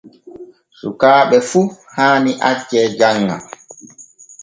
Sukaaɓe 0.79 1.37
fu 1.49 1.61
haani 1.95 2.31
acce 2.49 2.79
janŋa. 2.97 3.35